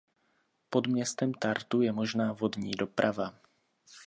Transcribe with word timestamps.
Pod 0.69 0.87
městem 0.87 1.33
Tartu 1.33 1.81
je 1.81 1.91
možná 1.91 2.33
vodní 2.33 2.71
doprava. 2.71 3.33